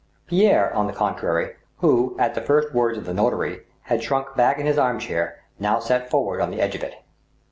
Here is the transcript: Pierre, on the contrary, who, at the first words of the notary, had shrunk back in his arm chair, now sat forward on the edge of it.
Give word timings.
Pierre, 0.25 0.73
on 0.73 0.87
the 0.87 0.93
contrary, 0.93 1.57
who, 1.77 2.15
at 2.17 2.33
the 2.33 2.41
first 2.41 2.73
words 2.73 2.97
of 2.97 3.05
the 3.05 3.13
notary, 3.13 3.67
had 3.83 4.01
shrunk 4.01 4.35
back 4.35 4.57
in 4.57 4.65
his 4.65 4.79
arm 4.79 4.97
chair, 4.97 5.43
now 5.59 5.77
sat 5.79 6.09
forward 6.09 6.41
on 6.41 6.49
the 6.49 6.59
edge 6.59 6.73
of 6.73 6.81
it. 6.81 6.95